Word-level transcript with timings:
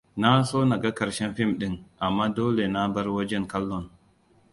Na 0.17 0.43
so 0.43 0.65
naga 0.65 0.91
ƙarshen 0.93 1.35
fim 1.35 1.57
ɗin, 1.59 1.85
amma 1.99 2.29
dole 2.29 2.67
na 2.67 2.87
bar 2.87 3.07
wajen 3.09 3.47
kallon. 3.47 3.89